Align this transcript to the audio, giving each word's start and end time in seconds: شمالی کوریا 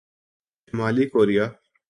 شمالی 0.67 1.05
کوریا 1.11 1.45